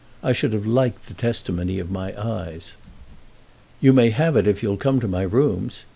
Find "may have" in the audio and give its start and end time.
3.93-4.35